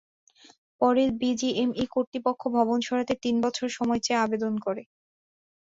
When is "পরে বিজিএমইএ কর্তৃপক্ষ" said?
0.81-2.41